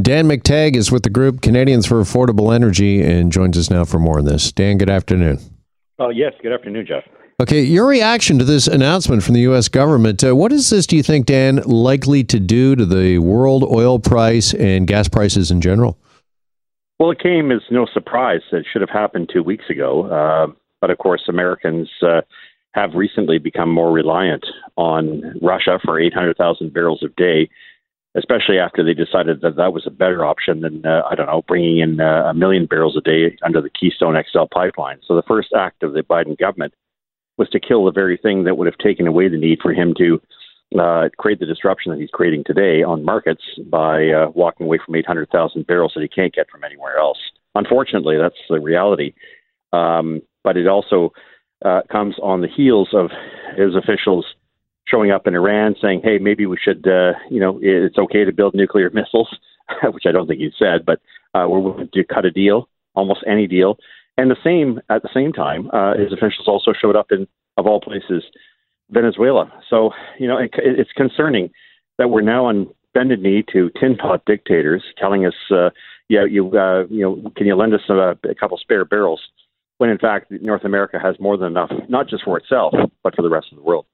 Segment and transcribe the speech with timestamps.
[0.00, 3.98] Dan McTeague is with the group Canadians for Affordable Energy and joins us now for
[3.98, 4.52] more on this.
[4.52, 5.38] Dan, good afternoon.
[5.98, 6.34] Oh, yes.
[6.42, 7.04] Good afternoon, Jeff.
[7.40, 9.68] Okay, your reaction to this announcement from the U.S.
[9.68, 10.22] government.
[10.22, 13.98] Uh, what is this, do you think, Dan, likely to do to the world oil
[13.98, 15.98] price and gas prices in general?
[16.98, 18.40] Well, it came as no surprise.
[18.52, 20.04] It should have happened two weeks ago.
[20.06, 22.20] Uh, but of course, Americans uh,
[22.72, 24.44] have recently become more reliant
[24.76, 27.48] on Russia for 800,000 barrels a day,
[28.16, 31.42] especially after they decided that that was a better option than, uh, I don't know,
[31.46, 34.98] bringing in uh, a million barrels a day under the Keystone XL pipeline.
[35.06, 36.74] So the first act of the Biden government
[37.36, 39.92] was to kill the very thing that would have taken away the need for him
[39.98, 40.20] to
[40.80, 44.96] uh, create the disruption that he's creating today on markets by uh, walking away from
[44.96, 47.18] 800,000 barrels that he can't get from anywhere else.
[47.54, 49.12] Unfortunately, that's the reality.
[49.72, 51.12] Um, but it also
[51.64, 53.10] uh, comes on the heels of
[53.56, 54.24] his officials
[54.86, 58.32] showing up in Iran saying, "Hey, maybe we should, uh, you know, it's okay to
[58.32, 59.28] build nuclear missiles,"
[59.92, 61.00] which I don't think he said, but
[61.34, 63.78] uh, we're willing to cut a deal, almost any deal.
[64.16, 67.26] And the same at the same time, uh, his officials also showed up in,
[67.56, 68.24] of all places,
[68.90, 69.52] Venezuela.
[69.68, 71.50] So you know it, it's concerning
[71.98, 75.70] that we're now on bended knee to tin pot dictators telling us, uh,
[76.08, 79.20] yeah, you uh, you know, can you lend us a, a couple spare barrels?
[79.78, 83.20] When in fact North America has more than enough, not just for itself, but for
[83.20, 83.84] the rest of the world.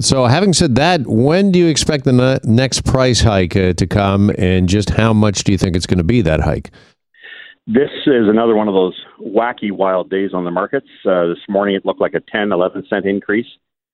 [0.00, 4.30] So, having said that, when do you expect the next price hike uh, to come,
[4.38, 6.70] and just how much do you think it's going to be that hike?
[7.66, 10.88] This is another one of those wacky, wild days on the markets.
[11.06, 13.46] Uh, this morning it looked like a 10, 11 cent increase.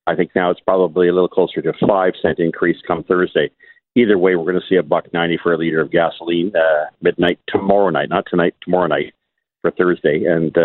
[0.06, 3.50] I think now it's probably a little closer to a five cent increase come Thursday.
[3.96, 6.84] Either way, we're going to see a buck ninety for a liter of gasoline uh,
[7.00, 9.14] midnight tomorrow night, not tonight, tomorrow night
[9.62, 10.56] for Thursday, and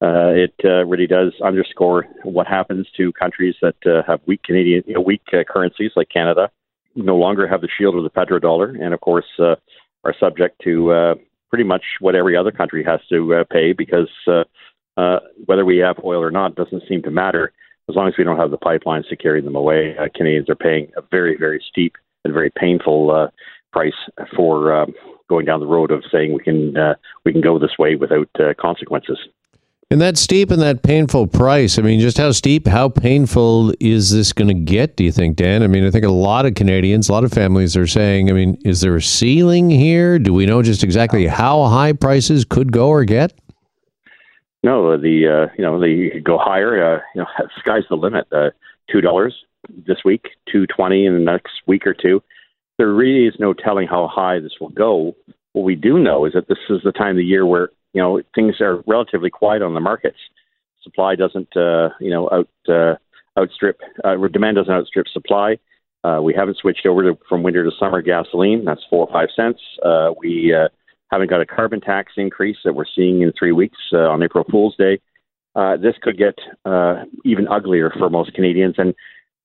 [0.00, 4.84] uh, it uh, really does underscore what happens to countries that uh, have weak Canadian,
[4.86, 6.50] you know, weak uh, currencies like Canada,
[6.94, 9.56] no longer have the shield of the petrodollar, and of course uh,
[10.04, 11.14] are subject to uh,
[11.50, 14.08] pretty much what every other country has to pay because
[15.46, 17.52] whether we have oil or not doesn't seem to matter
[17.88, 19.96] as long as we don't have the pipelines to carry them away.
[20.14, 23.30] Canadians are paying a very, very steep and very painful
[23.72, 23.92] price
[24.36, 24.92] for um,
[25.28, 26.74] going down the road of saying we can
[27.24, 28.28] we can go this way without
[28.60, 29.18] consequences.
[29.90, 34.10] And that steep and that painful price, I mean, just how steep, how painful is
[34.10, 35.62] this going to get, do you think, Dan?
[35.62, 38.34] I mean, I think a lot of Canadians, a lot of families are saying, I
[38.34, 40.18] mean, is there a ceiling here?
[40.18, 43.32] Do we know just exactly how high prices could go or get?
[44.62, 46.96] No, the uh, you know they could go higher.
[46.96, 47.28] Uh, you know,
[47.58, 48.26] sky's the limit.
[48.32, 48.50] Uh,
[48.90, 49.34] Two dollars
[49.86, 52.22] this week, two twenty in the next week or two.
[52.78, 55.14] There really is no telling how high this will go.
[55.52, 58.02] What we do know is that this is the time of the year where you
[58.02, 60.18] know things are relatively quiet on the markets.
[60.82, 62.94] Supply doesn't uh, you know out uh,
[63.38, 65.58] outstrip uh, demand doesn't outstrip supply.
[66.04, 68.64] Uh, we haven't switched over to, from winter to summer gasoline.
[68.64, 69.60] That's four or five cents.
[69.84, 70.68] Uh, we uh,
[71.10, 74.44] haven't got a carbon tax increase that we're seeing in three weeks uh, on April
[74.50, 75.00] Fool's Day.
[75.56, 78.94] Uh, this could get uh, even uglier for most Canadians, and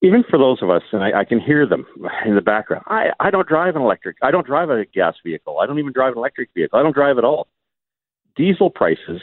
[0.04, 1.88] even for those of us, and I, I can hear them
[2.26, 2.84] in the background.
[2.88, 4.18] I, I don't drive an electric.
[4.22, 5.60] I don't drive a gas vehicle.
[5.60, 6.78] I don't even drive an electric vehicle.
[6.78, 7.48] I don't drive at all.
[8.36, 9.22] Diesel prices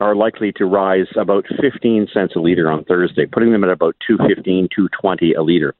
[0.00, 3.96] are likely to rise about 15 cents a liter on Thursday, putting them at about
[4.06, 5.74] 215, 220 a liter.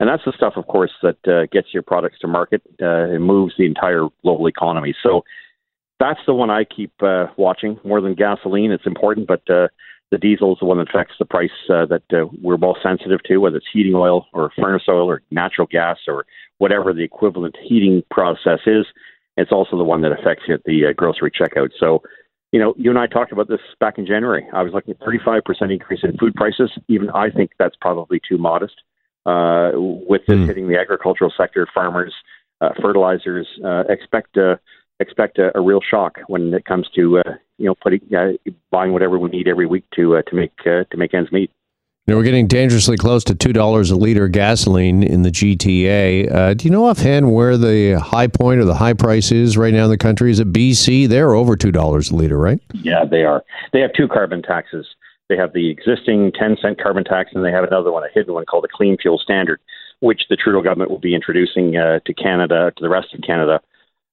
[0.00, 3.24] And that's the stuff, of course, that uh, gets your products to market uh, and
[3.24, 4.94] moves the entire global economy.
[5.02, 5.22] So
[6.00, 8.72] that's the one I keep uh, watching more than gasoline.
[8.72, 9.68] It's important, but uh,
[10.10, 13.22] the diesel is the one that affects the price uh, that uh, we're most sensitive
[13.28, 16.26] to, whether it's heating oil or furnace oil or natural gas or
[16.58, 18.86] whatever the equivalent heating process is.
[19.36, 21.70] It's also the one that affects you at the uh, grocery checkout.
[21.78, 22.02] So,
[22.52, 24.46] you know, you and I talked about this back in January.
[24.52, 26.70] I was looking at 35% increase in food prices.
[26.88, 28.74] Even I think that's probably too modest.
[29.24, 30.46] Uh, with this mm.
[30.46, 32.12] hitting the agricultural sector, farmers,
[32.60, 34.58] uh, fertilizers uh, expect a
[35.00, 38.32] expect a, a, real shock when it comes to uh, you know putting uh,
[38.70, 41.50] buying whatever we need every week to uh, to make to make ends meet.
[42.08, 46.56] Now we're getting dangerously close to two dollars a liter gasoline in the GTA.
[46.56, 49.84] do you know offhand where the high point or the high price is right now
[49.84, 50.32] in the country?
[50.32, 51.06] Is it BC?
[51.08, 52.60] They're over two dollars a liter, right?
[52.74, 53.44] Yeah, they are.
[53.72, 54.84] They have two carbon taxes.
[55.28, 58.34] They have the existing 10 cent carbon tax, and they have another one, a hidden
[58.34, 59.60] one called the Clean Fuel Standard,
[60.00, 63.60] which the Trudeau government will be introducing uh, to Canada, to the rest of Canada,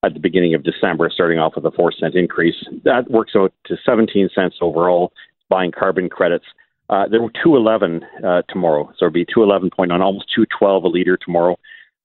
[0.03, 2.56] at the beginning of December, starting off with a 4 cent increase.
[2.86, 5.12] That works out to 17 cents overall,
[5.50, 6.45] buying carbon credits.
[6.89, 11.56] Uh, there were 211 uh, tomorrow, so it'll be 211.9, almost 212 a liter tomorrow.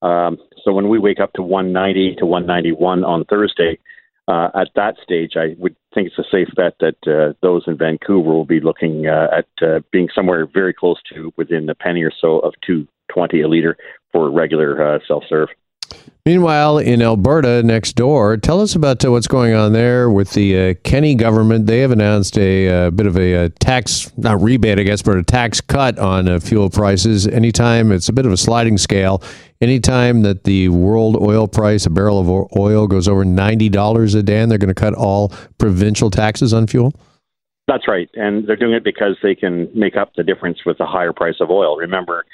[0.03, 3.79] Um, so when we wake up to 190 to 191 on Thursday,
[4.27, 7.77] uh, at that stage, I would think it's a safe bet that uh, those in
[7.77, 12.03] Vancouver will be looking uh, at uh, being somewhere very close to within a penny
[12.03, 13.77] or so of 220 a liter
[14.13, 15.49] for regular uh, self serve.
[16.27, 20.71] Meanwhile, in Alberta, next door, tell us about uh, what's going on there with the
[20.71, 21.67] uh, Kenney government.
[21.67, 25.03] They have announced a, uh, bit of a, a, uh, tax, not rebate, I guess,
[25.03, 27.27] but a tax cut on uh, fuel prices.
[27.27, 29.23] Anytime it's a bit of a sliding scale.
[29.61, 34.23] Anytime that the world oil price, a barrel of oil, goes over ninety dollars a
[34.23, 36.95] day, they're going to cut all provincial taxes on fuel.
[37.67, 40.87] That's right, and they're doing it because they can make up the difference with the
[40.87, 41.77] higher price of oil.
[41.77, 42.25] Remember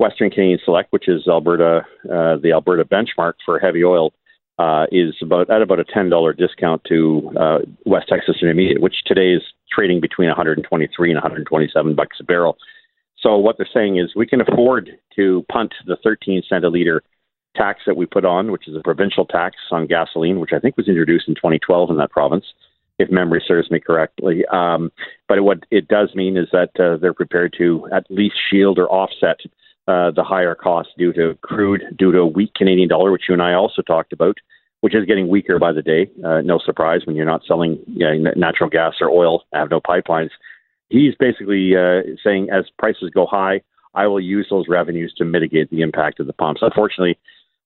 [0.00, 4.14] Western Canadian Select, which is Alberta, uh, the Alberta benchmark for heavy oil,
[4.58, 9.04] uh, is about at about a ten dollar discount to uh, West Texas Intermediate, which
[9.04, 12.56] today is trading between 123 and 127 bucks a barrel.
[13.18, 17.02] So what they're saying is we can afford to punt the 13 cent a liter
[17.54, 20.78] tax that we put on, which is a provincial tax on gasoline, which I think
[20.78, 22.46] was introduced in 2012 in that province,
[22.98, 24.46] if memory serves me correctly.
[24.50, 24.90] Um,
[25.28, 28.88] but what it does mean is that uh, they're prepared to at least shield or
[28.90, 29.40] offset
[29.90, 33.32] uh, the higher costs due to crude, due to a weak Canadian dollar, which you
[33.32, 34.36] and I also talked about,
[34.82, 36.08] which is getting weaker by the day.
[36.24, 39.80] Uh, no surprise when you're not selling you know, natural gas or oil, have no
[39.80, 40.30] pipelines.
[40.88, 43.62] He's basically uh, saying as prices go high,
[43.94, 46.60] I will use those revenues to mitigate the impact of the pumps.
[46.62, 47.18] Unfortunately,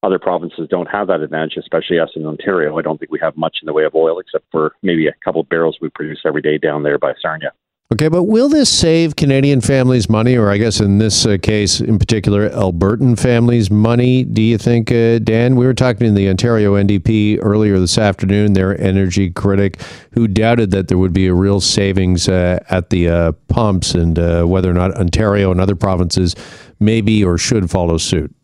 [0.03, 2.79] other provinces don't have that advantage, especially us in Ontario.
[2.79, 5.15] I don't think we have much in the way of oil except for maybe a
[5.25, 7.53] couple of barrels we produce every day down there by Sarnia.
[7.93, 11.83] Okay, but will this save Canadian families money, or I guess in this uh, case
[11.83, 14.25] in particular, Albertan families money?
[14.25, 15.55] Do you think, uh, Dan?
[15.55, 19.83] We were talking to the Ontario NDP earlier this afternoon, their energy critic,
[20.13, 24.19] who doubted that there would be a real savings uh, at the uh, pumps and
[24.19, 26.35] uh, whether or not Ontario and other provinces
[26.81, 28.35] maybe or should follow suit.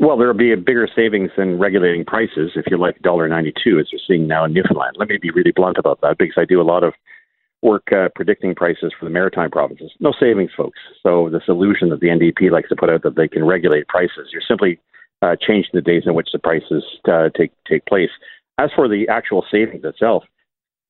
[0.00, 3.90] Well, there will be a bigger savings than regulating prices, if you like $1.92, as
[3.90, 4.96] you're seeing now in Newfoundland.
[4.98, 6.92] Let me be really blunt about that because I do a lot of
[7.64, 9.90] work uh, predicting prices for the maritime provinces.
[9.98, 10.78] No savings, folks.
[11.02, 14.28] So this illusion that the NDP likes to put out that they can regulate prices,
[14.32, 14.78] you're simply
[15.22, 18.10] uh, changing the days in which the prices uh, take take place.
[18.58, 20.24] As for the actual savings itself,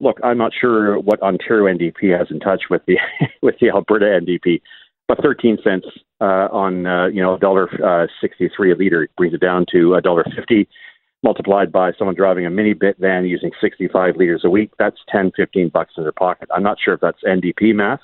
[0.01, 2.99] look, I'm not sure what Ontario NDP has in touch with the
[3.43, 4.61] with the Alberta NDP,
[5.07, 5.87] but 13 cents
[6.21, 9.95] uh, on uh, you know a dollar uh, 63 a liter brings it down to
[9.95, 10.69] a dollar 50
[11.25, 15.33] multiplied by someone driving a mini bit van using 65 liters a week, that's 10,
[15.35, 16.49] 15 bucks in their pocket.
[16.55, 18.01] I'm not sure if that's NDP math,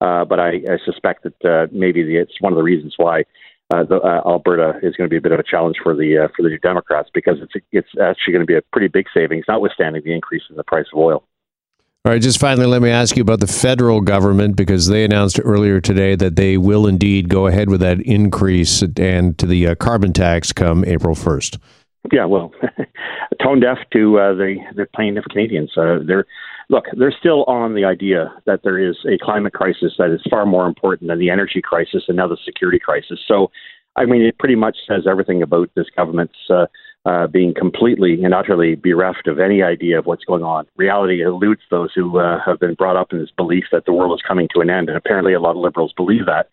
[0.00, 3.20] uh, but I, I suspect that uh, maybe the, it's one of the reasons why
[3.72, 6.24] uh, the, uh, Alberta is going to be a bit of a challenge for the
[6.24, 9.06] uh, for the New Democrats because it's it's actually going to be a pretty big
[9.14, 11.24] savings, notwithstanding the increase in the price of oil.
[12.04, 15.38] All right, just finally, let me ask you about the federal government because they announced
[15.42, 19.74] earlier today that they will indeed go ahead with that increase and to the uh,
[19.76, 21.58] carbon tax come April 1st.
[22.10, 22.52] Yeah, well,
[23.42, 25.72] tone deaf to uh, the the plaintiff Canadians.
[25.76, 26.26] Uh, they're
[26.68, 30.44] look, they're still on the idea that there is a climate crisis that is far
[30.44, 33.20] more important than the energy crisis and now the security crisis.
[33.28, 33.50] So,
[33.94, 36.66] I mean, it pretty much says everything about this government's uh,
[37.04, 40.66] uh, being completely and utterly bereft of any idea of what's going on.
[40.76, 44.18] Reality eludes those who uh, have been brought up in this belief that the world
[44.18, 46.48] is coming to an end, and apparently a lot of liberals believe that.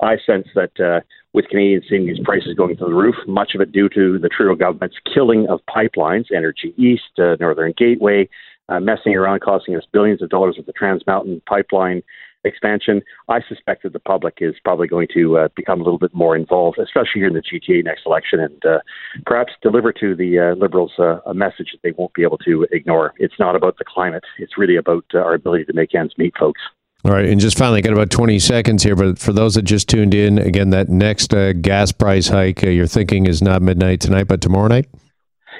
[0.00, 1.00] I sense that uh,
[1.32, 4.28] with Canadians seeing these prices going through the roof, much of it due to the
[4.28, 8.28] Trudeau government's killing of pipelines, Energy East, uh, Northern Gateway,
[8.68, 12.02] uh, messing around, costing us billions of dollars with the Trans Mountain pipeline
[12.44, 13.02] expansion.
[13.28, 16.36] I suspect that the public is probably going to uh, become a little bit more
[16.36, 18.78] involved, especially here in the GTA next election, and uh,
[19.26, 22.66] perhaps deliver to the uh, Liberals uh, a message that they won't be able to
[22.70, 23.12] ignore.
[23.18, 26.34] It's not about the climate, it's really about uh, our ability to make ends meet,
[26.38, 26.60] folks.
[27.04, 29.88] All right, and just finally, got about 20 seconds here, but for those that just
[29.88, 34.00] tuned in, again, that next uh, gas price hike uh, you're thinking is not midnight
[34.00, 34.88] tonight, but tomorrow night?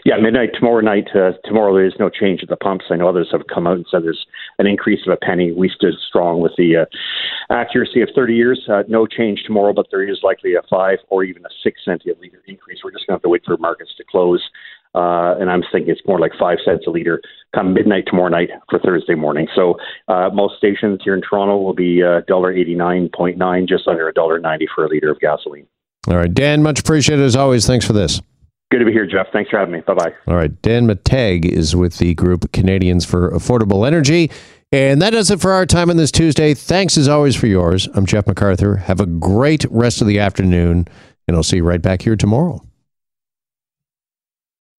[0.04, 1.08] Yeah, midnight tomorrow night.
[1.14, 2.86] Uh, tomorrow there is no change at the pumps.
[2.90, 4.26] I know others have come out and said there's
[4.58, 5.52] an increase of a penny.
[5.52, 8.66] We stood strong with the uh, accuracy of 30 years.
[8.68, 12.02] Uh, no change tomorrow, but there is likely a five or even a six cent
[12.06, 12.80] a liter increase.
[12.82, 14.42] We're just going to have to wait for markets to close
[14.98, 17.20] uh, and I'm thinking it's more like five cents a liter
[17.54, 19.46] come midnight tomorrow night for Thursday morning.
[19.54, 19.76] So
[20.08, 23.86] uh, most stations here in Toronto will be uh, dollar eighty nine point nine, just
[23.86, 25.66] under a dollar ninety for a liter of gasoline.
[26.08, 27.66] All right, Dan, much appreciated as always.
[27.66, 28.20] Thanks for this.
[28.70, 29.28] Good to be here, Jeff.
[29.32, 29.80] Thanks for having me.
[29.80, 30.12] Bye bye.
[30.26, 34.30] All right, Dan McTeague is with the group Canadians for Affordable Energy.
[34.70, 36.52] And that does it for our time on this Tuesday.
[36.52, 37.88] Thanks as always for yours.
[37.94, 38.76] I'm Jeff MacArthur.
[38.76, 40.86] Have a great rest of the afternoon,
[41.26, 42.62] and I'll see you right back here tomorrow.